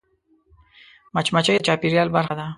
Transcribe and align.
مچمچۍ 1.15 1.55
د 1.59 1.65
چاپېریال 1.67 2.09
برخه 2.15 2.33
ده 2.39 2.45